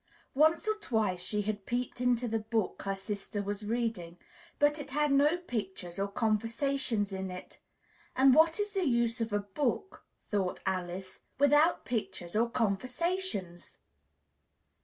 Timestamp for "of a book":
9.21-10.03